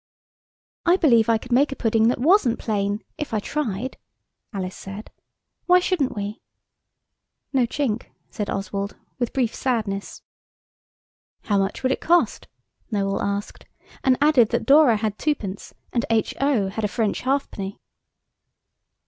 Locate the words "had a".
16.69-16.87